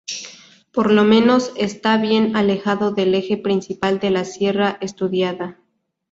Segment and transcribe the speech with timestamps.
[0.71, 5.59] Por lo menos está bien alejado del eje principal de la sierra estudiada.